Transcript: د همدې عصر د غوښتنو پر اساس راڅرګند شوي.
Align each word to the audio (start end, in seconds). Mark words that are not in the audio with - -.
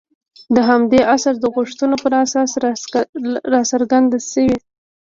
د 0.55 0.57
همدې 0.69 0.99
عصر 1.13 1.33
د 1.39 1.45
غوښتنو 1.55 1.95
پر 2.03 2.13
اساس 2.23 2.51
راڅرګند 3.53 4.11
شوي. 4.31 4.57